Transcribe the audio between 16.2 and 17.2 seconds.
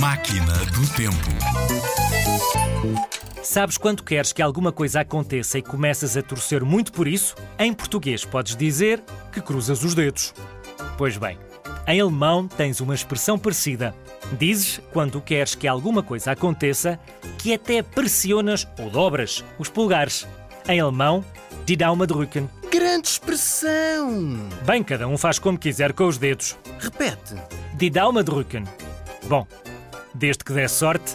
aconteça,